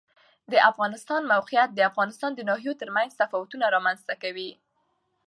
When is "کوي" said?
4.23-4.51